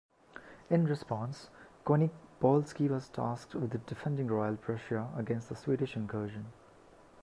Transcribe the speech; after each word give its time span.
In 0.71 0.85
response, 0.85 1.51
Koniecpolski 1.85 2.89
was 2.89 3.07
tasked 3.09 3.53
with 3.53 3.85
defending 3.85 4.25
Royal 4.29 4.57
Prussia 4.57 5.07
against 5.15 5.49
the 5.49 5.55
Swedish 5.55 5.95
incursion. 5.95 6.47